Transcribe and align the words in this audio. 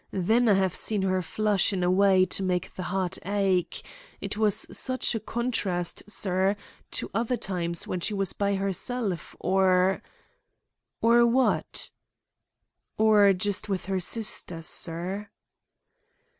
Then 0.09 0.49
I 0.49 0.53
have 0.55 0.73
seen 0.73 1.03
her 1.03 1.21
flush 1.21 1.71
in 1.71 1.83
a 1.83 1.91
way 1.91 2.25
to 2.25 2.41
make 2.41 2.73
the 2.73 2.81
heart 2.89 3.19
ache; 3.23 3.83
it 4.19 4.35
was 4.35 4.65
such 4.75 5.13
a 5.13 5.19
contrast, 5.19 6.01
sir, 6.09 6.55
to 6.89 7.11
other 7.13 7.37
times 7.37 7.85
when 7.85 7.99
she 7.99 8.15
was 8.15 8.33
by 8.33 8.55
herself 8.55 9.35
or—" 9.39 10.01
"Or 11.01 11.23
what?" 11.27 11.91
"Or 12.97 13.31
just 13.33 13.69
with 13.69 13.85
her 13.85 13.99
sister, 13.99 14.63
sir." 14.63 15.29